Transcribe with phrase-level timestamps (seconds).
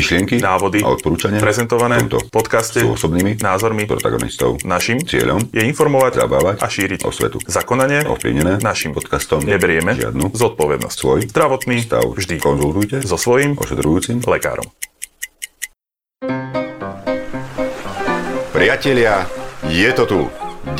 [0.00, 4.56] Myšlienky návody a odporúčania prezentované v tomto podcaste sú osobnými názormi protagonistov.
[4.64, 7.36] našim Cieľom je informovať zabávať a šíriť o svetu.
[7.44, 10.96] Zakonanie Ovplyvnené našim podcastom neberieme žiadnu zodpovednosť.
[10.96, 14.64] svoj Zdravotný stav vždy konzultujte so svojím ošetrujúcim lekárom.
[18.56, 19.28] Priatelia,
[19.68, 20.20] je to tu.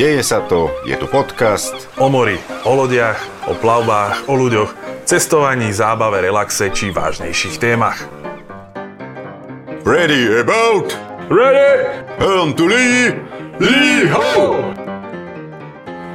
[0.00, 1.76] Deje sa to, je tu podcast.
[2.00, 8.08] O mori, o lodiach, o plavbách, o ľuďoch, cestovaní, zábave, relaxe či vážnejších témach.
[9.80, 10.92] Ready about,
[11.32, 12.04] Ready?
[12.20, 13.16] helm to lee,
[13.56, 14.60] lee ho!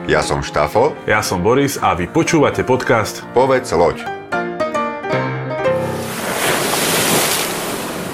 [0.05, 4.05] Ja som Štafo, Ja som Boris a vy počúvate podcast povedz loď.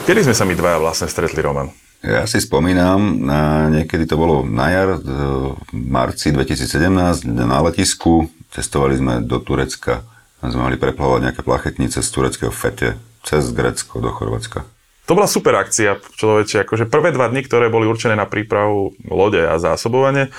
[0.07, 1.67] Kedy sme sa my dvaja vlastne stretli, Roman?
[1.99, 8.31] Ja si spomínam, na, niekedy to bolo na jar, v marci 2017, na letisku.
[8.55, 9.99] Cestovali sme do Turecka
[10.39, 12.95] a sme mali preplávať nejaké plachetnice z tureckého fete
[13.27, 14.80] cez Grecko do Chorvátska.
[15.09, 19.41] To bola super akcia, človeče, akože prvé dva dni, ktoré boli určené na prípravu lode
[19.41, 20.29] a zásobovanie,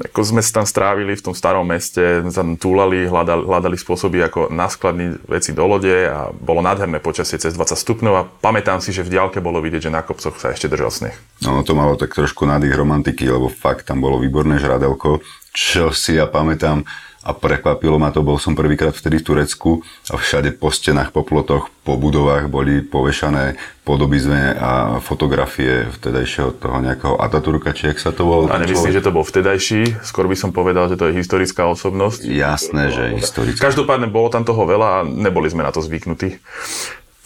[0.00, 4.24] ako sme sa tam strávili v tom starom meste, sme tam túlali, hľadali, hľadali spôsoby,
[4.24, 8.96] ako naskladniť veci do lode a bolo nádherné počasie cez 20 stupňov a pamätám si,
[8.96, 11.16] že v diálke bolo vidieť, že na kopcoch sa ešte držal sneh.
[11.44, 15.20] No to malo tak trošku nádych romantiky, lebo fakt tam bolo výborné žradelko,
[15.52, 16.88] čo si ja pamätám
[17.28, 21.20] a prekvapilo ma to, bol som prvýkrát vtedy v Turecku a všade po stenách, po
[21.20, 28.16] plotoch, po budovách boli povešané podobizme a fotografie vtedajšieho toho nejakého Ataturka, či jak sa
[28.16, 28.48] to bol.
[28.48, 32.24] A nemyslím, že to bol vtedajší, skôr by som povedal, že to je historická osobnosť.
[32.24, 33.60] Jasné, že historické.
[33.60, 36.40] Každopádne bolo tam toho veľa a neboli sme na to zvyknutí.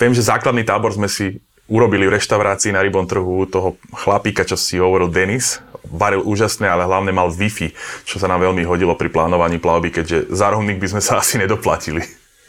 [0.03, 1.39] Viem, že základný tábor sme si
[1.71, 5.63] urobili v reštaurácii na Rybon trhu toho chlapíka, čo si hovoril Denis.
[5.89, 7.75] Varil úžasne, ale hlavne mal Wi-Fi,
[8.07, 11.39] čo sa nám veľmi hodilo pri plánovaní plavby, keďže za rohník by sme sa asi
[11.39, 12.03] nedoplatili.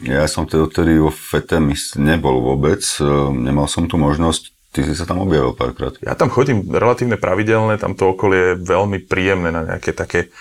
[0.04, 1.62] Ja som tedy odtedy vo Fete
[1.96, 5.94] nebol vôbec, e, nemal som tu možnosť, ty si sa tam objavil párkrát.
[6.02, 10.34] Ja tam chodím relatívne pravidelne, tam to okolie je veľmi príjemné na nejaké také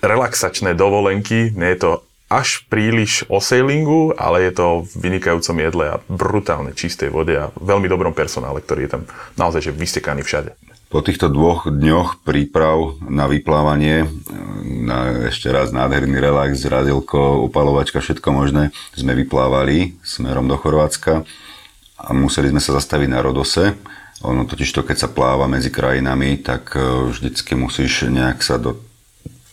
[0.00, 1.52] relaxačné dovolenky.
[1.52, 1.90] Nie je to
[2.30, 7.50] až príliš o sailingu, ale je to o vynikajúcom jedle a brutálne čistej vode a
[7.58, 9.02] veľmi dobrom personále, ktorý je tam
[9.34, 10.54] naozaj že vystekaný všade.
[10.90, 14.06] Po týchto dvoch dňoch príprav na vyplávanie, e,
[14.82, 21.22] na ešte raz nádherný relax, radielko, upalovačka, všetko možné, sme vyplávali smerom do Chorvátska
[21.94, 23.78] a museli sme sa zastaviť na Rodose.
[24.26, 28.82] Ono totiž to, keď sa pláva medzi krajinami, tak e, vždycky musíš nejak sa do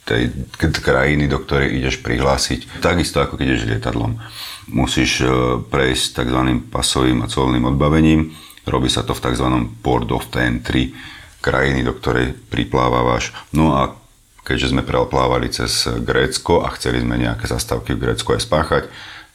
[0.09, 2.81] tej krajiny, do ktorej ideš prihlásiť.
[2.81, 4.17] Takisto ako keď ideš lietadlom.
[4.73, 5.29] Musíš e,
[5.61, 6.65] prejsť tzv.
[6.73, 8.33] pasovým a colným odbavením.
[8.65, 9.47] Robí sa to v tzv.
[9.85, 10.97] port of entry
[11.47, 13.31] krajiny, do ktorej priplávavaš.
[13.55, 13.95] No a
[14.43, 18.83] keďže sme plávali cez Grécko a chceli sme nejaké zastávky v Grécku aj spáchať,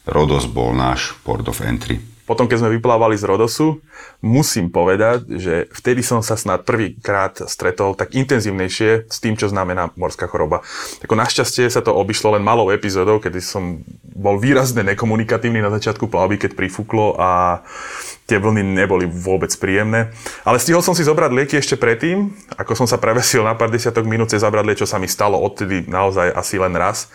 [0.05, 1.97] Rodos bol náš port of entry.
[2.23, 3.83] Potom, keď sme vyplávali z Rodosu,
[4.23, 9.91] musím povedať, že vtedy som sa snad prvýkrát stretol tak intenzívnejšie s tým, čo znamená
[9.99, 10.63] morská choroba.
[11.03, 13.83] Tako našťastie sa to obišlo len malou epizódou, kedy som
[14.15, 17.59] bol výrazne nekomunikatívny na začiatku plavby, keď prifúklo a
[18.27, 20.15] tie vlny neboli vôbec príjemné.
[20.47, 24.07] Ale stihol som si zobrať lieky ešte predtým, ako som sa prevesil na pár desiatok
[24.07, 27.11] minút cez zabradlie, čo sa mi stalo odtedy naozaj asi len raz.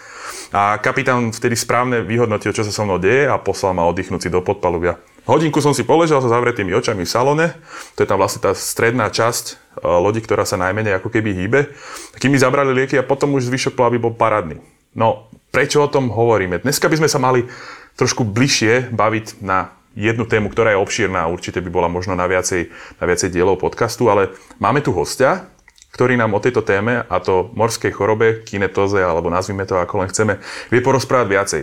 [0.52, 4.32] A kapitán vtedy správne vyhodnotil, čo sa so mnou deje a poslal ma oddychnúť si
[4.32, 4.96] do podpalubia.
[5.28, 7.46] Hodinku som si poležal so zavretými očami v salone,
[7.92, 11.60] to je tam vlastne tá stredná časť e, lodi, ktorá sa najmenej ako keby hýbe.
[12.16, 14.56] Kým mi zabrali lieky a potom už zvyšok plavby bol parádny.
[14.96, 16.64] No, prečo o tom hovoríme?
[16.64, 17.44] Dneska by sme sa mali
[18.00, 22.30] trošku bližšie baviť na jednu tému, ktorá je obšírna a určite by bola možno na
[22.30, 22.70] viacej,
[23.02, 24.30] na viacej dielov podcastu, ale
[24.62, 25.50] máme tu hostia,
[25.90, 30.08] ktorý nám o tejto téme, a to morskej chorobe, kinetóze, alebo nazvime to ako len
[30.14, 30.38] chceme,
[30.70, 31.62] vie porozprávať viacej.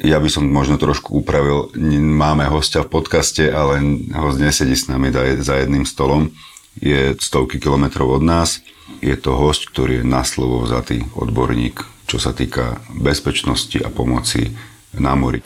[0.00, 3.80] Ja by som možno trošku upravil, máme hostia v podcaste, ale
[4.12, 6.32] host nesedí s nami za jedným stolom.
[6.76, 8.60] Je stovky kilometrov od nás.
[9.00, 14.52] Je to host, ktorý je na slovo vzatý odborník, čo sa týka bezpečnosti a pomoci
[14.96, 15.40] na mori.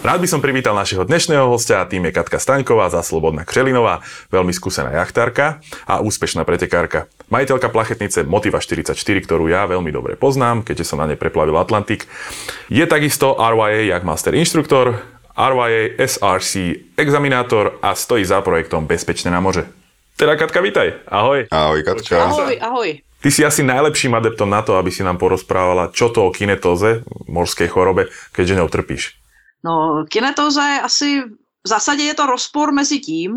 [0.00, 4.00] Rád by som privítal našeho dnešného hostia, tým je Katka Staňková, za Slobodná Křelinová,
[4.32, 7.04] veľmi skúsená jachtárka a úspešná pretekárka.
[7.28, 12.08] Majiteľka plachetnice Motiva 44, ktorú ja veľmi dobre poznám, keďže som na nej preplavil Atlantik.
[12.72, 15.04] Je takisto RYA Jagmaster inštruktor,
[15.36, 19.68] RYA SRC examinátor a stojí za projektom Bezpečné na moře.
[20.16, 20.96] Teda Katka, vítaj.
[21.12, 21.44] Ahoj.
[21.52, 22.24] Ahoj Katka.
[22.24, 23.04] Ahoj, ahoj.
[23.20, 27.04] Ty si asi najlepším adeptom na to, aby si nám porozprávala, čo to o kinetóze,
[27.28, 29.19] morskej chorobe, keďže ňou trpíš.
[29.64, 31.22] No, kinetóza je asi,
[31.64, 33.36] v zásadě je to rozpor mezi tím,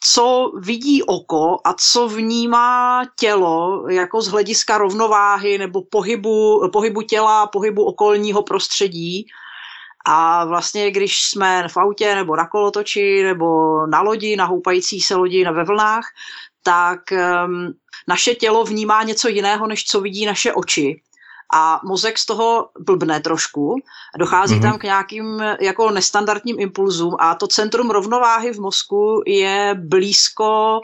[0.00, 7.46] co vidí oko a co vnímá tělo jako z hlediska rovnováhy nebo pohybu, pohybu těla,
[7.46, 9.26] pohybu okolního prostředí.
[10.06, 13.46] A vlastně, když jsme v autě nebo na kolotoči nebo
[13.86, 16.04] na lodi, na houpající se lodi ve vlnách,
[16.62, 17.72] tak um,
[18.08, 21.02] naše tělo vnímá něco jiného, než co vidí naše oči
[21.54, 23.76] a mozek z toho blbne trošku,
[24.18, 24.62] dochází mm-hmm.
[24.62, 30.80] tam k nějakým jako nestandardním impulzům a to centrum rovnováhy v mozku je blízko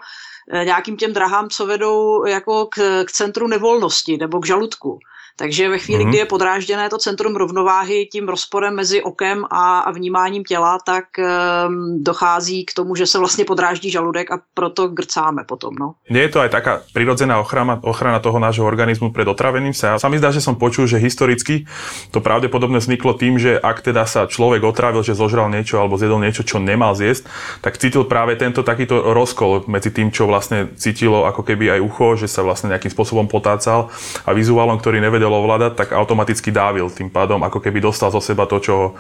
[0.53, 4.99] eh, nějakým těm drahám, co vedou jako k, k centru nevolnosti nebo k žaludku.
[5.37, 6.09] Takže ve chvíli, mm-hmm.
[6.09, 11.05] kdy je podrážděné to centrum rovnováhy tím rozporem mezi okem a, a vnímáním těla, tak
[11.19, 15.75] um, dochází k tomu, že se vlastně podráždí žaludek a proto grcáme potom.
[15.75, 15.95] No.
[16.11, 19.99] Je to aj taká prirodzená ochrana, ochrana toho nášho organizmu pred otravením sa?
[19.99, 21.67] Sa mi zdá, že som počul, že historicky
[22.15, 26.23] to pravdepodobne vzniklo tým, že ak teda sa človek otravil, že zožral niečo alebo zjedol
[26.23, 27.27] niečo, čo nemal zjesť,
[27.59, 32.07] tak cítil práve tento takýto rozkol medzi tým, čo vlastne cítilo ako keby aj ucho,
[32.15, 33.91] že sa vlastne nejakým spôsobom potácal
[34.23, 36.93] a vizuálom, ktorý nevedel nevedel ovládať, tak automaticky dávil.
[36.93, 38.93] Tým pádom ako keby dostal zo seba to, čo,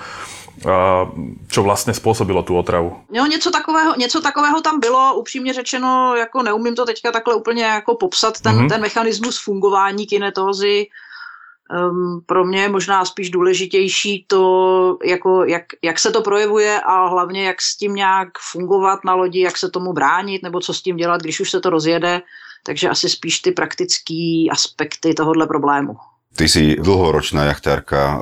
[1.49, 2.97] čo vlastně způsobilo tu otravu.
[3.13, 7.65] Jo, něco takového, něco takového tam bylo, upřímně řečeno, jako neumím to teďka takhle úplně
[7.65, 8.69] jako popsat, ten, mm-hmm.
[8.69, 10.87] ten mechanismus fungování kinetózy,
[11.91, 17.07] um, pro mě je možná spíš důležitější to, jako, jak, jak se to projevuje a
[17.07, 20.83] hlavně jak s tím nějak fungovat na lodi, jak se tomu bránit nebo co s
[20.83, 22.23] tím dělat, když už se to rozjede.
[22.67, 25.97] Takže asi spíš ty praktické aspekty tohohle problému.
[26.35, 28.19] Ty si dlhoročná jachtárka, eh,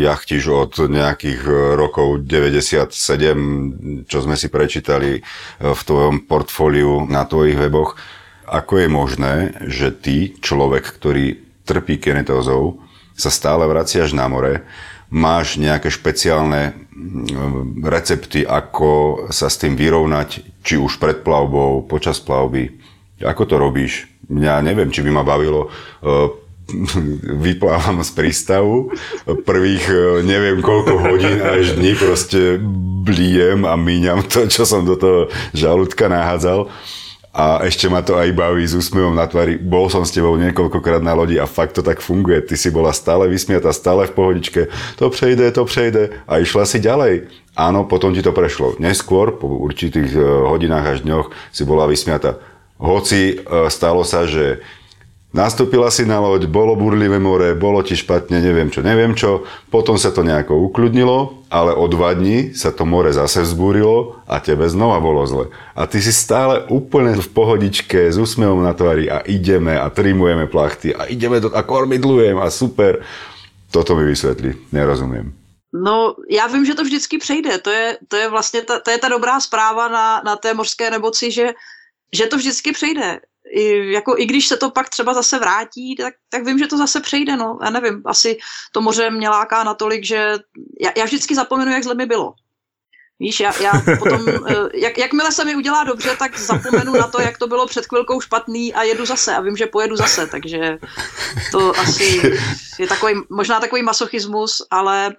[0.00, 5.22] jachtíš od nejakých eh, rokov 97, čo sme si prečítali eh,
[5.60, 8.00] v tvojom portfóliu na tvojich weboch.
[8.48, 9.34] Ako je možné,
[9.68, 11.36] že ty, človek, ktorý
[11.68, 12.80] trpí kinetózou,
[13.12, 14.64] sa stále vraciaš na more,
[15.12, 16.88] máš nejaké špeciálne
[17.84, 22.80] recepty, ako sa s tým vyrovnať, či už pred plavbou, počas plavby.
[23.20, 24.08] Ako to robíš?
[24.32, 25.68] Mňa neviem, či by ma bavilo
[27.46, 28.94] vyplávam z prístavu,
[29.46, 32.60] prvých e, neviem koľko hodín až dní proste
[33.04, 35.20] blíjem a míňam to, čo som do toho
[35.56, 36.68] žalúdka nahádzal
[37.30, 39.54] a ešte ma to aj baví s úsmevom na tvári.
[39.54, 42.42] Bol som s tebou niekoľkokrát na lodi a fakt to tak funguje.
[42.42, 44.66] Ty si bola stále vysmiatá, stále v pohodičke.
[44.98, 47.30] To prejde, to prejde a išla si ďalej.
[47.54, 48.74] Áno, potom ti to prešlo.
[48.82, 52.42] Neskôr, po určitých e, hodinách až dňoch, si bola vysmiatá.
[52.82, 54.66] Hoci e, stalo sa, že
[55.30, 59.46] Nastúpila si na loď, bolo burlivé more, bolo ti špatne, neviem čo, neviem čo.
[59.70, 64.42] Potom sa to nejako ukludnilo, ale o dva dní sa to more zase vzbúrilo a
[64.42, 65.46] tebe znova bolo zle.
[65.78, 70.50] A ty si stále úplne v pohodičke s úsmevom na tvári a ideme a trimujeme
[70.50, 72.98] plachty a ideme do, a kormidlujem a super.
[73.70, 75.30] Toto mi vysvetlí, nerozumiem.
[75.70, 77.58] No, já vím, že to vždycky přejde.
[77.58, 80.90] To je, to je vlastně ta, to je ta dobrá zpráva na, na té mořské
[80.90, 81.54] nemoci, že,
[82.12, 86.14] že to vždycky přejde i, jako, i když se to pak třeba zase vrátí, tak,
[86.28, 87.58] tak vím, že to zase přejde, no.
[87.64, 88.38] Já nevím, asi
[88.72, 90.34] to moře mě láká natolik, že
[90.80, 92.34] já, já vždycky zapomenu, jak zle mi bylo.
[93.20, 97.20] Víš, já, já potom, eh, jak, jakmile se mi udělá dobře, tak zapomenu na to,
[97.20, 100.78] jak to bylo před chvilkou špatný a jedu zase a vím, že pojedu zase, takže
[101.52, 102.38] to asi
[102.78, 105.14] je takový, možná takový masochismus, ale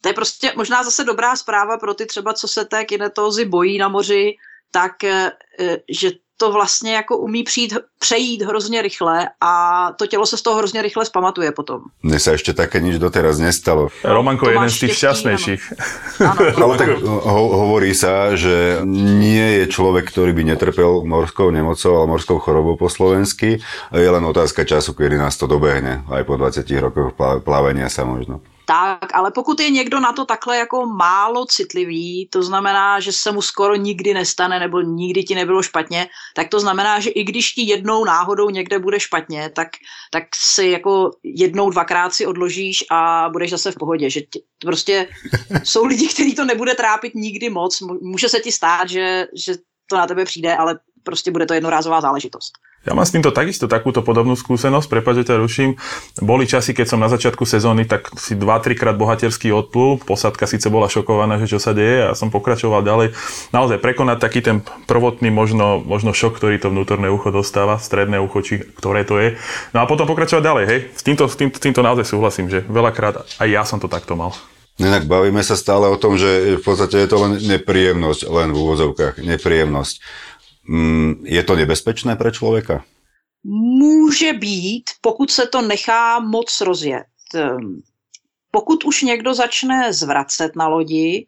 [0.00, 3.78] to je prostě možná zase dobrá zpráva pro ty třeba, co se té kinetózy bojí
[3.78, 4.36] na moři,
[4.70, 5.32] tak eh,
[5.90, 9.52] že to vlastně jako umí přijít, přejít hrozně rychle a
[9.98, 11.90] to tělo se z toho hrozně rychle spamatuje potom.
[12.06, 13.90] Mne sa ešte také nič doteraz nestalo.
[14.06, 15.62] Romanko je jeden z tých šťastnejších.
[16.62, 22.06] Ale tak ho, hovorí sa, že nie je človek, ktorý by netrpel morskou nemocou, ale
[22.06, 23.58] morskou chorobou po slovensky.
[23.90, 26.06] Je len otázka času, kedy nás to dobehne.
[26.06, 28.38] Aj po 20 rokoch plavenia sa možno.
[28.68, 33.32] Tak, ale pokud je někdo na to takhle jako málo citlivý, to znamená, že se
[33.32, 37.52] mu skoro nikdy nestane nebo nikdy ti nebylo špatně, tak to znamená, že i když
[37.52, 39.68] ti jednou náhodou někde bude špatně, tak,
[40.10, 44.10] tak si jako jednou, dvakrát si odložíš a budeš zase v pohodě.
[44.10, 45.08] Že tě, prostě
[45.64, 47.80] jsou lidi, kteří to nebude trápit nikdy moc.
[48.00, 49.54] Může se ti stát, že, že
[49.90, 52.52] to na tebe přijde, ale prostě bude to jednorázová záležitost.
[52.86, 55.74] Ja mám s týmto takisto takúto podobnú skúsenosť, prepáč, že ťa ruším.
[56.22, 60.70] Boli časy, keď som na začiatku sezóny tak si 2-3 krát bohatersky odplul, posadka síce
[60.70, 63.18] bola šokovaná, že čo sa deje a som pokračoval ďalej.
[63.50, 68.46] Naozaj prekonať taký ten prvotný možno, možno šok, ktorý to vnútorné ucho dostáva, stredné ucho,
[68.46, 69.34] či ktoré to je.
[69.74, 70.80] No a potom pokračovať ďalej, hej.
[70.94, 74.30] S týmto, s týmto, týmto naozaj súhlasím, že veľakrát aj ja som to takto mal.
[74.78, 78.58] Inak bavíme sa stále o tom, že v podstate je to len nepríjemnosť, len v
[78.62, 79.98] úvozovkách, nepríjemnosť.
[80.68, 82.84] Mm, je to nebezpečné pro člověka?
[83.44, 87.06] Může být, pokud se to nechá moc rozjet.
[87.34, 87.82] Ehm,
[88.50, 91.26] pokud už někdo začne zvracet na lodi,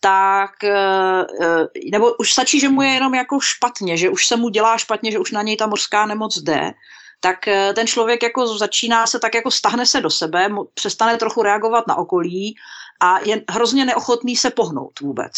[0.00, 4.36] tak, eh, eh, nebo už stačí, že mu je jenom jako špatně, že už se
[4.36, 6.72] mu dělá špatně, že už na něj ta mořská nemoc jde,
[7.20, 11.42] tak eh, ten člověk jako začíná se tak jako stahne se do sebe, přestane trochu
[11.42, 12.54] reagovat na okolí
[13.00, 15.32] a je hrozně neochotný se pohnout vůbec.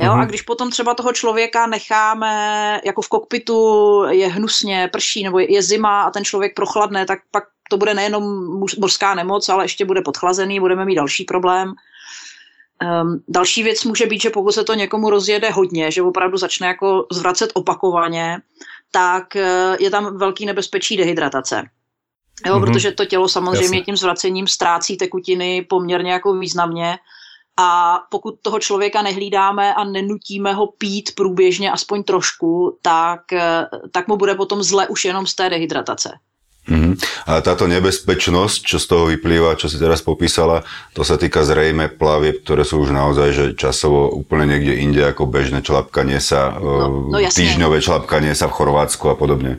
[0.00, 0.20] Jo, mm-hmm.
[0.20, 5.62] a když potom třeba toho člověka necháme, jako v kokpitu je hnusně, prší nebo je
[5.62, 8.22] zima a ten člověk prochladne, tak pak to bude nejenom
[8.78, 11.72] mořská nemoc, ale ještě bude podchlazený, budeme mít další problém.
[13.02, 16.66] Um, další věc může být, že pokud se to někomu rozjede hodně, že opravdu začne
[16.66, 18.38] jako zvracet opakovaně,
[18.90, 21.62] tak uh, je tam velký nebezpečí dehydratace.
[22.46, 22.64] Jo, mm-hmm.
[22.64, 23.80] protože to tělo samozřejmě Jasne.
[23.80, 26.98] tím zvracením ztrácí tekutiny poměrně jako významně
[27.60, 34.08] a pokud toho člověka nehlídáme a nenutíme ho pít průběžně aspoň trošku, tak, uh, tak
[34.08, 36.10] mu bude potom zle už jenom z té dehydratace.
[36.68, 36.94] Mm-hmm.
[37.26, 40.62] A táto nebezpečnosť, čo z toho vyplýva, čo si teraz popísala,
[40.92, 45.26] to sa týka zrejme plavieb, ktoré sú už naozaj že časovo úplne niekde inde ako
[45.26, 49.58] bežné člapkanie sa, no, no týždňové člapkanie sa v Chorvátsku a podobne.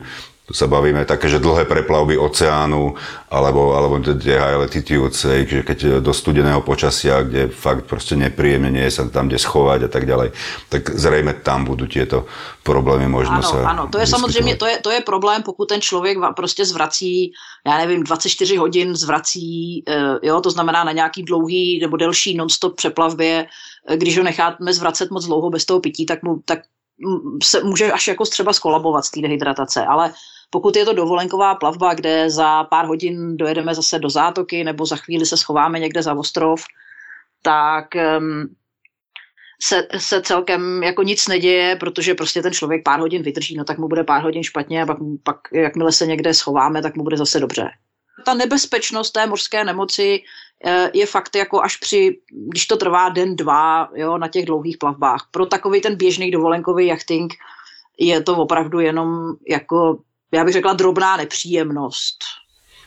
[0.52, 2.92] Tu sa bavíme také, že dlhé preplavby oceánu
[3.32, 8.84] alebo, alebo tie high latitudes, že keď do studeného počasia, kde fakt proste nepríjemne nie
[8.84, 10.36] je sa tam kde schovať a tak ďalej,
[10.68, 12.28] tak zrejme tam budú tieto
[12.60, 15.80] problémy možno ano, sa Ano, to je samozřejmě, to je, to je problém, pokud ten
[15.80, 17.32] člověk prostě zvrací,
[17.66, 22.76] já nevím, 24 hodin zvrací, eh, jo, to znamená na nějaký dlouhý nebo delší non-stop
[22.76, 23.46] přeplavbě,
[23.88, 26.58] eh, když ho necháme zvracet moc dlouho bez toho pití, tak mu, tak
[27.42, 30.12] se může až jako třeba skolabovat z té dehydratace, ale
[30.50, 34.96] pokud je to dovolenková plavba, kde za pár hodin dojedeme zase do zátoky nebo za
[34.96, 36.64] chvíli se schováme někde za ostrov,
[37.42, 37.86] tak
[39.62, 43.78] se, se celkem jako nic neděje, protože prostě ten člověk pár hodin vydrží, no tak
[43.78, 47.16] mu bude pár hodin špatně a pak, pak jakmile se někde schováme, tak mu bude
[47.16, 47.70] zase dobře.
[48.24, 50.22] Ta nebezpečnost té mořské nemoci
[50.64, 54.78] eh, je fakt jako až při, když to trvá den, dva, jo, na těch dlouhých
[54.78, 55.28] plavbách.
[55.30, 57.32] Pro takový ten běžný dovolenkový jachting
[57.98, 59.98] je to opravdu jenom jako
[60.32, 62.24] já bych řekla, drobná nepříjemnost.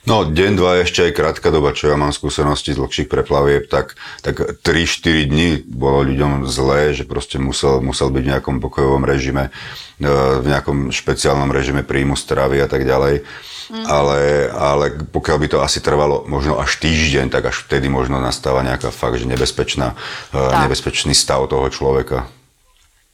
[0.05, 3.97] No, deň, dva ešte aj krátka doba, čo ja mám skúsenosti z dlhších preplavieb, tak,
[4.21, 9.49] tak 3-4 dní bolo ľuďom zlé, že proste musel, musel byť v nejakom pokojovom režime,
[9.97, 10.09] e,
[10.41, 13.25] v nejakom špeciálnom režime príjmu stravy a tak ďalej.
[13.65, 13.85] Mm.
[13.89, 14.19] Ale,
[14.53, 18.93] ale pokiaľ by to asi trvalo možno až týždeň, tak až vtedy možno nastáva nejaká
[18.93, 19.97] fakt, že nebezpečná,
[20.29, 20.69] e, tak.
[20.69, 22.29] nebezpečný stav toho človeka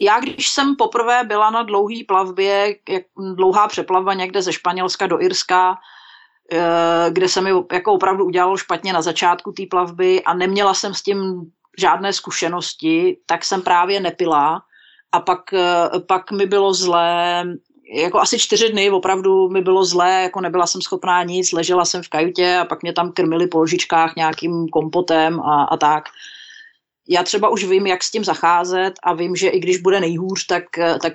[0.02, 3.04] já když jsem poprvé byla na dlouhý plavbě, jak
[3.36, 5.78] dlouhá přeplavba někde ze Španělska do Irska,
[7.10, 11.02] kde se mi jako opravdu udělalo špatně na začátku té plavby a neměla jsem s
[11.02, 14.62] tím žádné zkušenosti, tak jsem právě nepila.
[15.12, 17.44] A pak, eh, pak mi bylo zlé,
[17.94, 22.04] jako asi čtyři dny opravdu mi bylo zlé, jako nebyla jsem schopná nic, ležela jsem
[22.04, 26.04] v kajutě a pak mě tam krmili po ložičkách nějakým kompotem a, a tak.
[27.10, 30.46] Já třeba už vím, jak s tím zacházet a vím, že i když bude nejhůř,
[30.46, 30.64] tak,
[31.02, 31.14] tak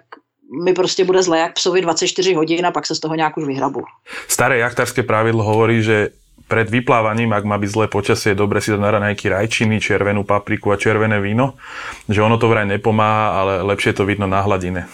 [0.64, 3.44] mi prostě bude zle jak psovi 24 hodin a pak se z toho nějak už
[3.44, 3.84] vyhrabu.
[4.28, 6.10] Staré jachtárske pravidlo hovorí, že
[6.46, 10.22] pred vyplávaním, ak má byť zlé počasie, je dobre si dať na ranejky rajčiny, červenú
[10.22, 11.58] papriku a červené víno,
[12.06, 14.86] že ono to vraj nepomáha, ale lepšie to vidno na hladine.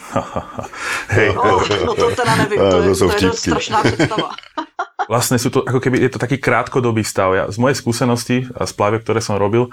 [1.17, 1.37] Hej.
[1.37, 4.33] No, no to teda nevím, to, je, to, to je strašná predstava.
[5.13, 7.37] Vlastne sú to, ako keby, je to taký krátkodobý stav.
[7.37, 9.69] Ja, z mojej skúsenosti a z plávy, ktoré som robil,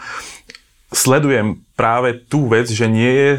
[0.91, 3.31] sledujem práve tú vec, že nie je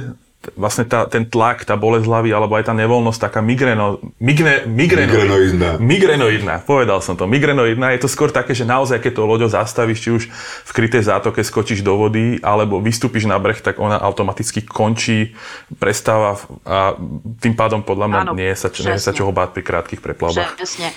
[0.56, 5.76] vlastne tá, ten tlak, tá bolesť hlavy, alebo aj tá nevoľnosť taká migreno, migne, migrenoidná.
[5.76, 6.64] migrenoidná.
[6.64, 7.28] Povedal som to.
[7.28, 10.22] Migrenoidná je to skôr také, že naozaj, keď to loďo zastavíš, či už
[10.64, 15.36] v krytej zátoke skočíš do vody, alebo vystúpiš na breh, tak ona automaticky končí,
[15.76, 16.96] prestáva a
[17.44, 20.00] tým pádom podľa mňa ano, nie, je sa, nie je sa čoho báť pri krátkých
[20.00, 20.56] preplavbách.
[20.56, 20.88] Presne.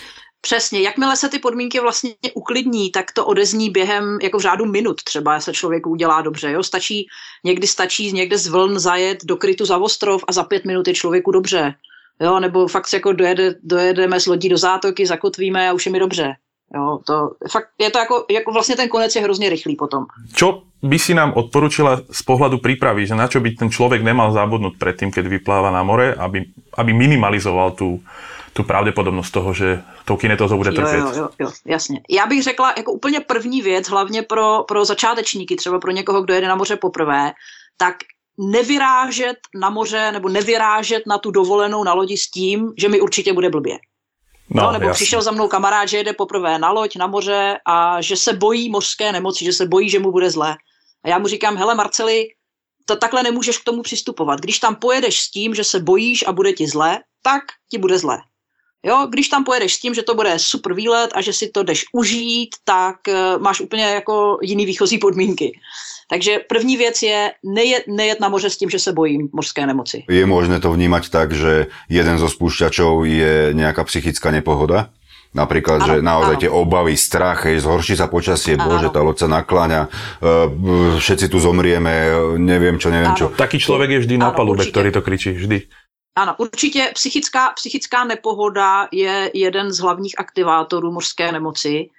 [0.45, 5.03] Přesně, jakmile se ty podmínky vlastně uklidní, tak to odezní během jako v řádu minut
[5.03, 6.51] třeba se člověku udělá dobře.
[6.51, 6.63] Jo?
[6.63, 7.07] Stačí,
[7.43, 10.93] někdy stačí někde z vln zajet do krytu za ostrov a za pět minut je
[10.93, 11.73] člověku dobře.
[12.21, 12.39] Jo?
[12.39, 16.35] Nebo fakt jako dojede, dojedeme s lodí do zátoky, zakotvíme a už je mi dobře.
[16.75, 20.05] Jo, to, fakt je to jako, jako vlastně ten konec je hrozně rychlý potom.
[20.33, 24.33] Čo by si nám odporučila z pohľadu prípravy, že na čo by ten človek nemal
[24.33, 28.01] zabudnúť predtým, keď vypláva na more, aby, aby minimalizoval tú,
[28.53, 30.99] tu pravděpodobnost toho, že tou kinetózou bude trpět.
[30.99, 32.01] Jo, jo, jo, jasně.
[32.09, 36.33] Já bych řekla jako úplně první věc, hlavně pro, pro začátečníky, třeba pro někoho, kdo
[36.33, 37.31] jede na moře poprvé,
[37.77, 37.95] tak
[38.37, 43.33] nevyrážet na moře nebo nevyrážet na tu dovolenou na lodi s tím, že mi určitě
[43.33, 43.77] bude blbě.
[44.49, 44.95] No, no, nebo jasný.
[44.95, 48.69] přišel za mnou kamarád, že jede poprvé na loď, na moře a že se bojí
[48.69, 50.57] mořské nemoci, že se bojí, že mu bude zlé.
[51.03, 52.27] A já mu říkám, hele Marceli,
[52.85, 54.39] to takhle nemůžeš k tomu přistupovat.
[54.39, 57.97] Když tam pojedeš s tím, že se bojíš a bude ti zlé, tak ti bude
[57.97, 58.17] zlé.
[58.83, 61.63] Jo, když tam pojedeš s tím, že to bude super výlet a že si to
[61.63, 65.59] jdeš užít, tak uh, máš úplně jako jiný výchozí podmínky.
[66.09, 70.03] Takže první věc je nejet, nejet na moře s tím, že se bojím mořské nemoci.
[70.09, 74.91] Je možné to vnímať tak, že jeden zo spúšťačov je nejaká psychická nepohoda?
[75.33, 76.41] Napríklad, ano, že naozaj ano.
[76.45, 78.69] tie obavy, strach, hej, zhorší sa počasie, ano.
[78.69, 83.17] bože, tá loď sa nakláňa, uh, všetci tu zomrieme, neviem čo, neviem ano.
[83.17, 83.27] čo.
[83.33, 85.65] Taký človek je vždy na palube, ktorý to kričí, vždy.
[86.15, 91.89] Ano, určitě psychická, psychická nepohoda je jeden z hlavních aktivátorů mořské nemoci.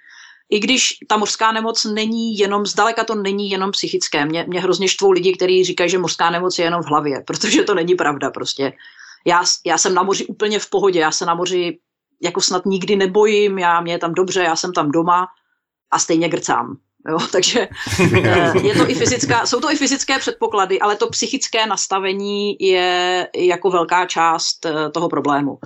[0.49, 4.25] I když ta mořská nemoc není jenom, zdaleka to není jenom psychické.
[4.25, 7.63] Mě, mě hrozně štvou lidi, kteří říkají, že mořská nemoc je jenom v hlavě, protože
[7.63, 8.73] to není pravda prostě.
[9.25, 11.79] Já, já jsem na moři úplně v pohodě, já se na moři
[12.21, 15.27] jako snad nikdy nebojím, já, mě je tam dobře, já jsem tam doma
[15.91, 16.77] a stejně grcám.
[17.09, 17.67] Jo, takže
[18.23, 23.27] eh, je to i fyzická, jsou to i fyzické předpoklady, ale to psychické nastavení je
[23.35, 25.57] jako velká část eh, toho problému.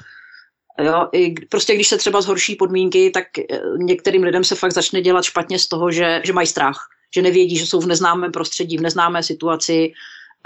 [0.82, 5.02] Jo, i prostě když se třeba zhorší podmínky, tak eh, některým lidem se fakt začne
[5.02, 8.78] dělat špatně z toho, že, že mají strach, že nevědí, že jsou v neznámém prostředí,
[8.78, 9.92] v neznámé situaci.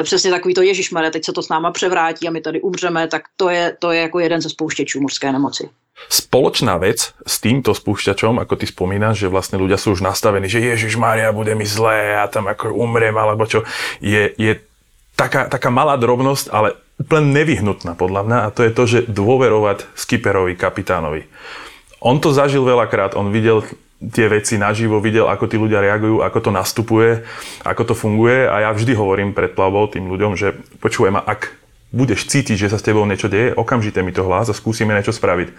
[0.03, 3.21] Přesně takový to Ježišmere, teď se to s náma převrátí a my tady umřeme, tak
[3.38, 5.69] to je, to je jako jeden ze spouštěčů mořské nemoci.
[6.09, 10.59] Spoločná vec s týmto spúšťačom, ako ty spomínaš, že vlastne ľudia sú už nastavení, že
[10.59, 13.62] Ježiš Maria, bude mi zlé, ja tam ako umriem, alebo čo,
[14.01, 14.57] je, je
[15.13, 19.85] taká, taká malá drobnosť, ale úplne nevyhnutná podľa mňa a to je to, že dôverovať
[19.93, 21.29] skipperovi, kapitánovi.
[22.01, 23.63] On to zažil veľakrát, on videl
[24.12, 27.12] tie veci naživo, videl, ako tí ľudia reagujú, ako to nastupuje,
[27.63, 28.50] ako to funguje.
[28.50, 31.62] A ja vždy hovorím pred plavbou tým ľuďom, že počujem, ak
[31.93, 35.13] budeš cítiť, že sa s tebou niečo deje, okamžite mi to hlás a skúsime niečo
[35.13, 35.53] spraviť.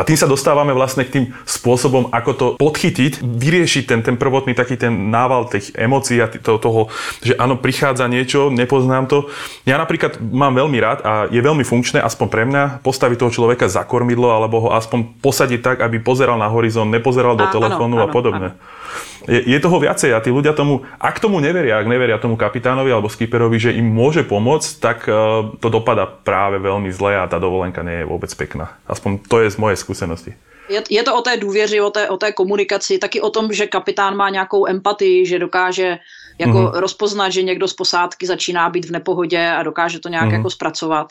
[0.00, 4.56] A tým sa dostávame vlastne k tým spôsobom, ako to podchytiť, vyriešiť ten, ten prvotný
[4.56, 6.88] taký ten nával tých emócií a to, toho,
[7.20, 9.28] že áno, prichádza niečo, nepoznám to.
[9.68, 13.68] Ja napríklad mám veľmi rád a je veľmi funkčné, aspoň pre mňa, postaviť toho človeka
[13.68, 18.08] za kormidlo alebo ho aspoň posadiť tak, aby pozeral na horizont, nepozeral do telefónu a
[18.08, 18.56] podobne.
[18.56, 18.85] Áno
[19.28, 22.92] je, je toho viacej a tí ľudia tomu, ak tomu neveria, ak neveria tomu kapitánovi
[22.92, 27.36] alebo skipperovi, že im môže pomôcť, tak uh, to dopada práve veľmi zle a tá
[27.36, 28.76] dovolenka nie je vôbec pekná.
[28.86, 30.32] Aspoň to je z mojej skúsenosti.
[30.68, 33.66] Je, je to o té důvěři, o té, o té komunikaci, taky o tom, že
[33.66, 35.98] kapitán má nějakou empatii, že dokáže
[36.38, 36.80] jako mm-hmm.
[36.80, 40.32] rozpoznat, že někdo z posádky začíná být v nepohodě a dokáže to nějak mm-hmm.
[40.32, 41.06] jako zpracovat.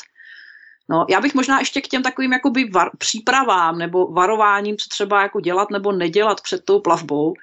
[0.90, 5.22] No, já bych možná ještě k těm takovým jakoby var, přípravám nebo varováním, co třeba
[5.22, 7.34] jako dělat nebo nedělat před tou plavbou,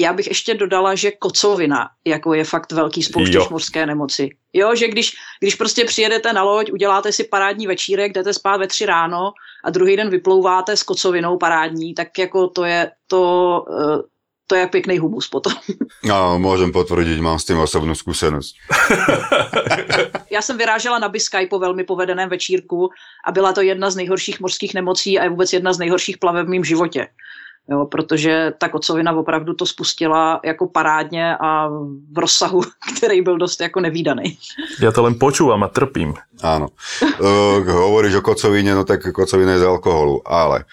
[0.00, 4.30] já bych ještě dodala, že kocovina jako je fakt velký spouštěč mořské nemoci.
[4.52, 8.66] Jo, že když, když prostě přijedete na loď, uděláte si parádní večírek, jdete spát ve
[8.66, 9.32] tři ráno
[9.64, 14.02] a druhý den vyplouváte s kocovinou parádní, tak jako to je to, eh,
[14.46, 15.52] to je pěkný humus potom.
[16.04, 18.54] No, můžem potvrdit, mám s tím osobnou zkušenost.
[20.30, 22.90] Já jsem vyrážela na Biskaj po velmi povedeném večírku
[23.26, 26.46] a byla to jedna z nejhorších mořských nemocí a je vůbec jedna z nejhorších plavev
[26.46, 27.08] v mém životě
[27.70, 31.68] jo, protože ta kocovina opravdu to spustila jako parádně a
[32.12, 32.62] v rozsahu,
[32.96, 34.38] který byl dost jako nevýdaný.
[34.80, 36.14] Já to len počúvam a trpím.
[36.42, 36.74] Áno.
[37.22, 40.66] Uh, hovoríš o kocovine, no tak kocovina je z alkoholu, ale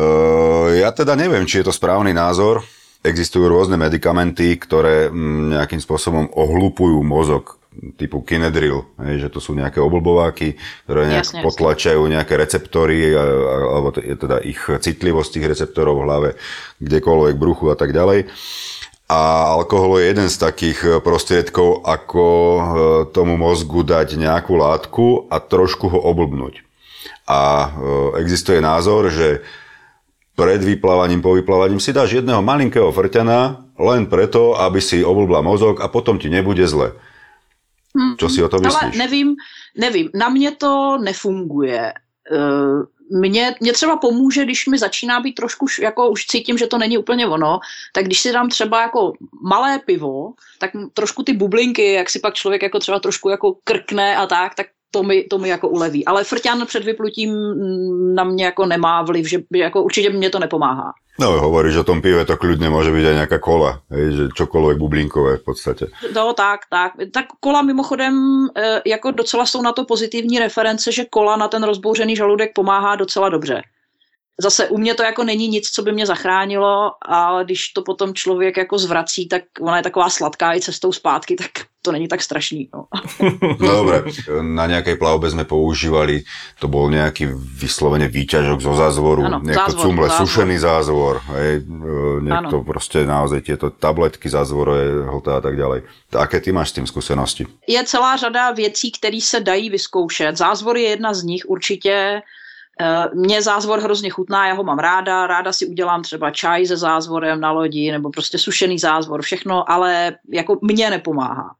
[0.00, 2.64] uh, ja teda neviem, či je to správny názor.
[3.04, 7.59] Existujú rôzne medikamenty, ktoré mm, nejakým spôsobom ohlupujú mozog
[7.96, 13.96] typu Kinedril, hej, že to sú nejaké oblbováky, ktoré nejak jasne, potlačajú nejaké receptory, alebo
[13.96, 16.30] teda ich citlivosť tých receptorov v hlave,
[16.84, 18.28] kdekoľvek, bruchu a tak ďalej.
[19.10, 22.62] A alkohol je jeden z takých prostriedkov, ako e,
[23.10, 26.62] tomu mozgu dať nejakú látku a trošku ho oblbnúť.
[27.26, 27.68] A e,
[28.22, 29.42] existuje názor, že
[30.38, 35.82] pred vyplávaním, po vyplávaním si dáš jedného malinkého frťana len preto, aby si oblbla mozog
[35.82, 36.94] a potom ti nebude zle.
[38.18, 38.82] Co si o to myslíš?
[38.82, 39.36] Ale nevím,
[39.76, 40.10] nevím.
[40.14, 41.92] Na mě to nefunguje.
[42.32, 46.78] Eh, mě, mě třeba pomůže, když mi začíná být trošku, jako už cítím, že to
[46.78, 47.60] není úplně ono,
[47.92, 52.34] tak když si dám třeba jako malé pivo, tak trošku ty bublinky, jak si pak
[52.34, 56.04] člověk jako třeba trošku jako krkne a tak, tak to mi, to mi jako uleví.
[56.04, 57.34] Ale frťan před vyplutím
[58.14, 60.92] na mě jako nemá vliv, že jako určitě mě to nepomáhá.
[61.20, 64.76] No, hovoríš o tom pive, to kľudne môže byť aj nejaká kola, hej, že čokoľvek
[64.80, 65.92] bublinkové v podstate.
[66.16, 66.96] No, tak, tak.
[67.12, 68.14] Tak kola mimochodem,
[68.56, 72.96] e, jako docela jsou na to pozitivní reference, že kola na ten rozbouřený žaludek pomáhá
[72.96, 73.62] docela dobře
[74.40, 78.14] zase u mě to jako není nic, co by mě zachránilo, ale když to potom
[78.14, 81.50] člověk jako zvrací, tak ona je taková sladká i cestou zpátky, tak
[81.82, 82.68] to není tak strašný.
[82.74, 82.84] No.
[83.60, 84.04] no dobre,
[84.44, 86.28] na nejakej plavbe sme používali,
[86.60, 90.20] to bol nejaký vyslovene výťažok zo zázvoru, ano, zázvor, cumle, zázvor.
[90.28, 92.68] sušený zázvor, hej, e, niekto ano.
[92.68, 95.80] proste naozaj tieto tabletky zázvorové, hltá a tak ďalej.
[96.12, 97.48] Aké ty máš s tým skúsenosti?
[97.64, 100.36] Je celá řada věcí, které se dají vyzkoušet.
[100.36, 102.20] Zázvor je jedna z nich určitě.
[102.80, 106.76] Eh, mně zázvor hrozně chutná, já ho mám ráda, ráda si udělám třeba čaj se
[106.76, 111.54] zázvorem na lodi, nebo prostě sušený zázvor, všechno, ale jako mně nepomáhá.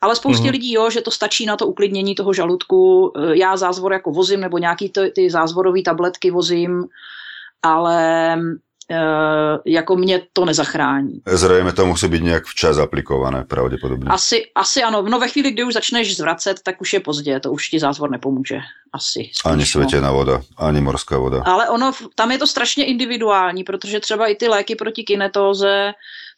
[0.00, 0.52] Ale spoustě mm-hmm.
[0.52, 3.12] lidí, jo, že to stačí na to uklidnění toho žaludku.
[3.16, 6.84] Eh, já zázvor jako vozím, nebo nějaký ty, ty zázvorové tabletky vozím.
[7.62, 8.38] ale
[9.64, 11.20] jako mě to nezachrání.
[11.26, 14.08] Zřejmě to musí být nějak včas aplikované, pravděpodobně.
[14.10, 15.02] Asi, asi ano.
[15.02, 18.10] No ve chvíli, kdy už začneš zvracet, tak už je pozdě, to už ti zátvor
[18.10, 18.58] nepomůže.
[18.92, 19.20] Asi.
[19.20, 20.14] Spíš, ani světěná no.
[20.14, 21.42] voda, ani morská voda.
[21.46, 25.92] Ale ono, tam je to strašně individuální, protože třeba i ty léky proti kinetóze,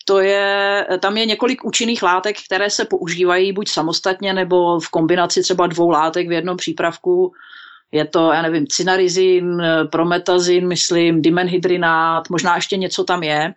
[0.04, 5.42] to je, tam je několik účinných látek, které se používají buď samostatně nebo v kombinaci
[5.42, 7.32] třeba dvou látek v jednom přípravku.
[7.92, 13.54] Je to, já nevím, cynarizin, prometazin, myslím, dimenhydrinát, možná ještě něco tam je.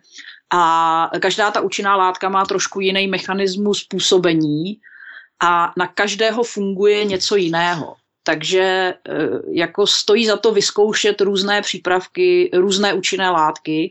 [0.52, 4.76] A každá ta účinná látka má trošku jiný mechanismus působení
[5.42, 7.96] a na každého funguje něco jiného.
[8.22, 8.94] Takže e,
[9.50, 13.90] jako stojí za to vyzkoušet různé přípravky, různé účinné látky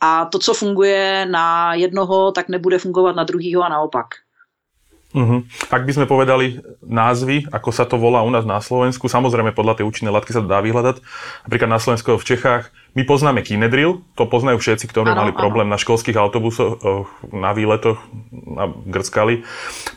[0.00, 4.06] a to, co funguje na jednoho, tak nebude fungovat na druhýho a naopak.
[5.16, 5.48] Uh-huh.
[5.72, 9.80] Ak by sme povedali názvy, ako sa to volá u nás na Slovensku, samozrejme podľa
[9.80, 11.00] tej účinnej látky sa to dá vyhľadať.
[11.48, 15.40] Napríklad na Slovensku v Čechách my poznáme Kinedril, to poznajú všetci, ktorí ano, mali ano.
[15.40, 17.96] problém na školských autobusoch, na výletoch,
[18.28, 19.40] na Grckali.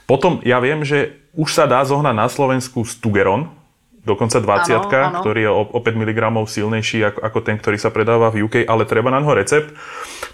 [0.08, 3.59] Potom ja viem, že už sa dá zohnať na Slovensku Stugeron,
[4.04, 8.32] dokonca 20 ktorý je o, o 5 mg silnejší ako, ako ten, ktorý sa predáva
[8.32, 9.76] v UK, ale treba na ňo recept.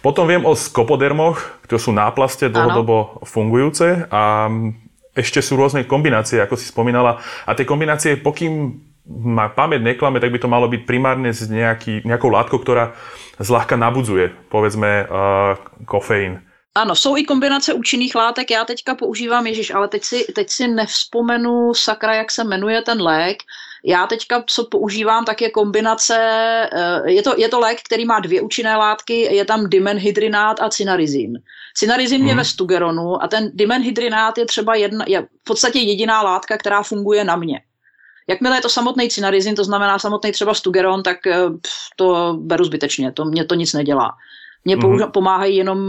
[0.06, 3.26] Potom viem o skopodermoch, ktoré sú náplaste dlhodobo ano.
[3.26, 4.48] fungujúce a
[5.16, 7.24] ešte sú rôzne kombinácie, ako si spomínala.
[7.48, 12.04] A tie kombinácie, pokým ma pamäť neklame, tak by to malo byť primárne z nejaký,
[12.04, 12.98] nejakou látkou, ktorá
[13.38, 16.45] zľahka nabudzuje, povedzme uh, kofeín.
[16.78, 18.52] Ano, jsou i kombinace účinných látek.
[18.52, 23.02] Já teďka používám, Ježíš, ale teď si, teď si nevzpomenu, sakra, jak se jmenuje ten
[23.02, 23.38] lék.
[23.84, 26.18] Já teďka, co používám, tak je kombinace,
[26.74, 30.70] eh, je to, je to lék, který má dvě účinné látky, je tam dimenhydrinát a
[30.70, 31.34] cynarizin.
[31.74, 32.28] Cynarizin hmm.
[32.28, 32.38] je mhm.
[32.38, 37.24] ve stugeronu a ten dimenhydrinát je třeba jedna, je v podstatě jediná látka, která funguje
[37.24, 37.62] na mě.
[38.28, 41.38] Jakmile je to samotný cynarizin, to znamená samotný třeba stugeron, tak eh,
[41.96, 44.12] to beru zbytečně, to mě to nic nedělá.
[44.66, 45.12] Mně mm-hmm.
[45.12, 45.80] pomáhají jenom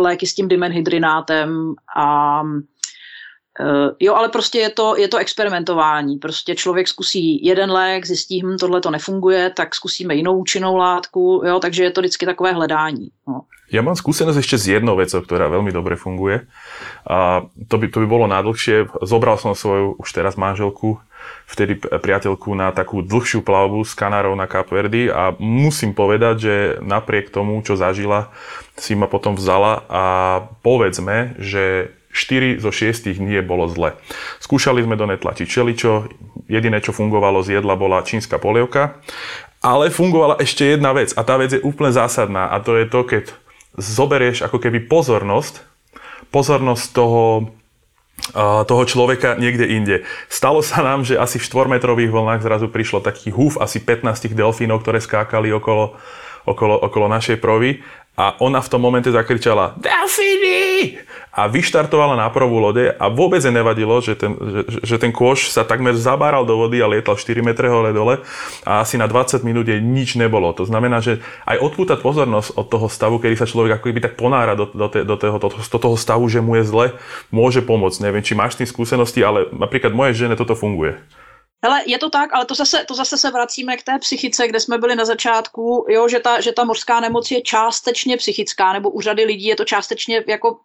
[0.00, 2.42] léky s tím dimenhydrinátem a
[3.60, 6.16] Uh, jo, ale prostě je to, je to experimentování.
[6.16, 11.42] Prostě člověk zkusí jeden lék, zjistí, hm, tohle to nefunguje, tak zkusíme jinou účinnou látku,
[11.46, 13.10] jo, takže je to vždycky takové hledání.
[13.28, 13.40] No.
[13.70, 16.42] Ja mám skúsenosť ešte s jednou vecou, ktorá veľmi dobre funguje.
[17.06, 18.90] A to by, to by bolo nádlhšie.
[19.06, 20.98] Zobral som svoju už teraz manželku
[21.50, 27.34] vtedy priateľku na takú dlhšiu plavbu s Kanárov na Kapverdy a musím povedať, že napriek
[27.34, 28.30] tomu, čo zažila,
[28.78, 30.04] si ma potom vzala a
[30.62, 33.94] povedzme, že 4 zo 6 dní bolo zle.
[34.42, 36.10] Skúšali sme do netlačiť čeličo,
[36.50, 38.98] jediné, čo fungovalo z jedla, bola čínska polievka,
[39.62, 43.00] ale fungovala ešte jedna vec a tá vec je úplne zásadná a to je to,
[43.06, 43.24] keď
[43.78, 45.62] zoberieš ako keby pozornosť,
[46.34, 47.52] pozornosť toho
[48.66, 49.96] toho človeka niekde inde.
[50.30, 54.84] Stalo sa nám, že asi v 4-metrových vlnách zrazu prišlo taký húf asi 15 delfínov,
[54.84, 55.98] ktoré skákali okolo,
[56.46, 57.82] okolo, okolo našej provy
[58.20, 61.00] a ona v tom momente zakričala Delfíny!
[61.30, 65.48] A vyštartovala na prvú lode a vôbec jej nevadilo, že ten, že, že ten kôš
[65.48, 68.20] sa takmer zabáral do vody a lietal 4 metre hore dole
[68.66, 70.50] a asi na 20 minút jej nič nebolo.
[70.58, 74.18] To znamená, že aj odpútať pozornosť od toho stavu, kedy sa človek ako keby tak
[74.18, 76.86] ponára do, do, te, do, toho, do toho stavu, že mu je zle,
[77.30, 78.10] môže pomôcť.
[78.10, 80.98] Neviem, či máš tým skúsenosti, ale napríklad moje žene toto funguje.
[81.64, 84.60] Hele, je to tak, ale to zase, to zase se vracíme k té psychice, kde
[84.60, 88.90] jsme byli na začátku, jo, že ta, že ta mořská nemoc je částečně psychická, nebo
[88.90, 90.60] u řady lidí je to částečně jako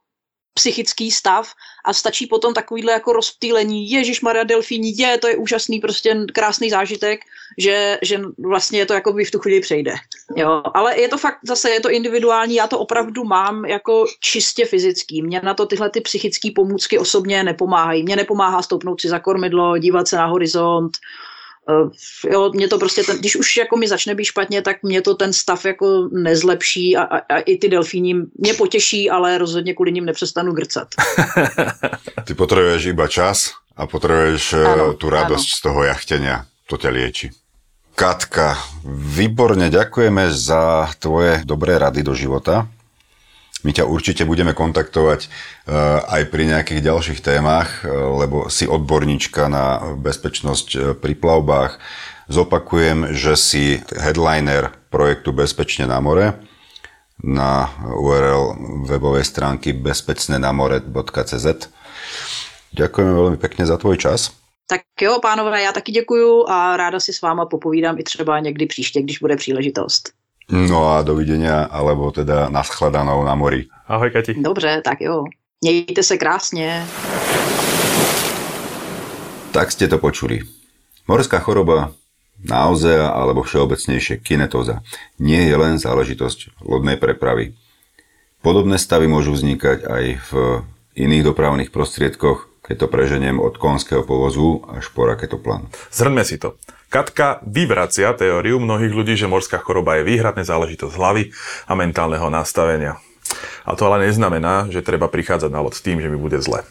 [0.57, 1.51] psychický stav
[1.85, 6.69] a stačí potom takovýhle jako rozptýlení, Ježíš Maria Delfíní, je, to je úžasný, prostě krásný
[6.69, 7.19] zážitek,
[7.57, 9.93] že, že vlastně to jako by v tu chvíli přejde.
[10.35, 14.65] Jo, ale je to fakt, zase je to individuální, já to opravdu mám jako čistě
[14.65, 15.21] fyzický.
[15.21, 18.03] Mně na to tyhle ty psychické pomůcky osobně nepomáhají.
[18.03, 20.97] Mně nepomáhá stoupnout si za kormidlo, dívat se na horizont,
[22.29, 25.15] jo, mě to prostě, ten, když už jako mi začne být špatně, tak mě to
[25.15, 29.91] ten stav jako nezlepší a, a, a i ty delfíni mě potěší, ale rozhodně kvůli
[29.91, 30.87] ním nepřestanu grcat.
[32.25, 35.55] Ty potřebuješ iba čas a potřebuješ eh, ano, tu radost ano.
[35.57, 36.45] z toho jachtenia.
[36.67, 37.29] To tě lieči.
[37.95, 38.57] Katka,
[39.15, 42.67] výborne ďakujeme za tvoje dobré rady do života.
[43.65, 45.29] My ťa určite budeme kontaktovať eh,
[46.05, 51.81] aj pri nejakých ďalších témach, eh, lebo si odborníčka na bezpečnosť eh, pri plavbách.
[52.29, 56.37] Zopakujem, že si headliner projektu Bezpečne na more
[57.23, 58.53] na URL
[58.85, 61.47] webovej stránky bezpečnenamore.cz.
[62.75, 64.35] Ďakujeme veľmi pekne za tvoj čas.
[64.67, 68.65] Tak jo, pánové, já taky děkuju a ráda si s váma popovídám i třeba někdy
[68.65, 70.24] příště, když bude příležitost.
[70.49, 73.65] No a dovidenia, alebo teda naschledanou na mori.
[73.87, 74.33] Ahoj, Kati.
[74.37, 75.23] Dobře, tak jo.
[75.61, 76.85] Mějte se krásně.
[79.51, 80.43] Tak ste to počuli.
[81.07, 81.95] Morská choroba
[82.43, 84.83] naozea alebo všeobecnejšie kinetóza
[85.15, 87.55] nie je len záležitosť lodnej prepravy.
[88.43, 90.31] Podobné stavy môžu vznikať aj v
[90.99, 95.71] iných dopravných prostriedkoch, keď to preženiem od konského povozu až po raketoplán.
[95.89, 96.59] Zhrňme si to.
[96.95, 101.27] Katka vyvracia teóriu mnohých ľudí, že morská choroba je výhradná záležitosť hlavy
[101.67, 103.03] a mentálneho nastavenia.
[103.67, 106.63] A to ale neznamená, že treba prichádzať na loď s tým, že mi bude zle.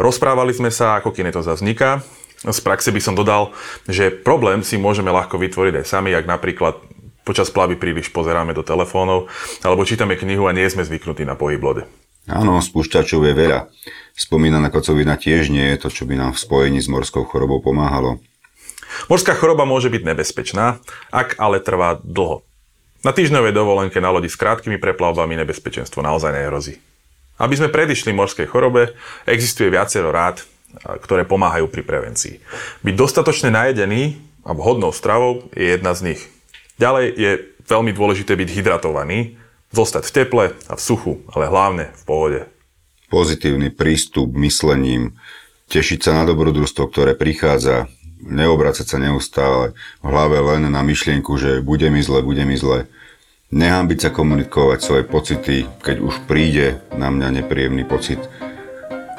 [0.00, 2.00] Rozprávali sme sa, ako kinetoza vzniká.
[2.48, 3.52] Z praxe by som dodal,
[3.84, 6.80] že problém si môžeme ľahko vytvoriť aj sami, ak napríklad
[7.28, 9.28] počas plavy príliš pozeráme do telefónov,
[9.60, 11.84] alebo čítame knihu a nie sme zvyknutí na pohyb lode.
[12.24, 13.68] Áno, spúšťačov je veľa.
[14.16, 18.24] Spomínaná kocovina tiež nie je to, čo by nám v spojení s morskou chorobou pomáhalo.
[19.12, 20.80] Morská choroba môže byť nebezpečná,
[21.12, 22.42] ak ale trvá dlho.
[23.06, 26.82] Na týždňovej dovolenke na lodi s krátkými preplavbami nebezpečenstvo naozaj nehrozí.
[27.38, 30.42] Aby sme predišli morskej chorobe, existuje viacero rád,
[30.84, 32.42] ktoré pomáhajú pri prevencii.
[32.82, 36.20] Byť dostatočne najedený a vhodnou stravou je jedna z nich.
[36.82, 37.30] Ďalej je
[37.70, 39.38] veľmi dôležité byť hydratovaný,
[39.70, 42.40] zostať v teple a v suchu, ale hlavne v pohode.
[43.08, 45.16] Pozitívny prístup myslením,
[45.68, 47.88] tešiť sa na dobrodružstvo, ktoré prichádza,
[48.22, 52.90] neobracať sa neustále v hlave len na myšlienku, že bude mi zle, bude mi zle.
[53.48, 58.20] Nehambiť sa komunikovať svoje pocity, keď už príde na mňa nepríjemný pocit.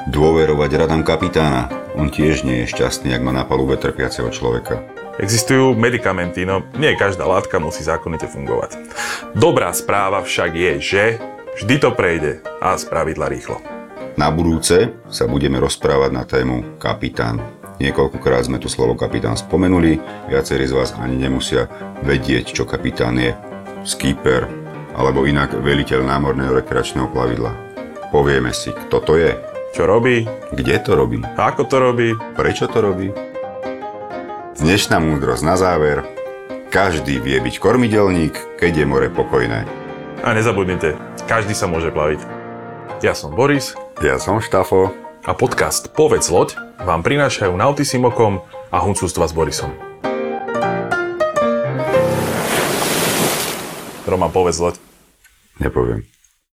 [0.06, 1.66] Dôverovať radám kapitána.
[1.98, 4.86] On tiež nie je šťastný, ak má na palube trpiaceho človeka.
[5.18, 8.78] Existujú medikamenty, no nie každá látka musí zákonite fungovať.
[9.36, 11.02] Dobrá správa však je, že
[11.60, 13.60] vždy to prejde a spravidla rýchlo.
[14.16, 17.59] Na budúce sa budeme rozprávať na tému kapitán.
[17.80, 19.96] Niekoľkokrát sme tu slovo kapitán spomenuli,
[20.28, 21.64] viacerí z vás ani nemusia
[22.04, 23.32] vedieť, čo kapitán je.
[23.88, 24.44] Skipper,
[24.92, 27.56] alebo inak veliteľ námorného rekreačného plavidla.
[28.12, 29.32] Povieme si, kto to je,
[29.72, 33.08] Čo robí, kde to robí, ako to robí, prečo to robí.
[34.58, 36.04] Dnešná múdrosť na záver.
[36.68, 39.64] Každý vie byť kormidelník, keď je more pokojné.
[40.20, 42.20] a nezabudnite, každý sa môže plaviť.
[43.00, 43.72] Ja som Boris
[44.04, 44.92] Ja som Štafo.
[45.24, 48.40] A podcast Povedz loď vám prinášajú Nautisimokom
[48.72, 49.72] a Huncústva s Borisom.
[54.08, 54.74] Roman, povedz loď.
[55.60, 56.19] Nepoviem.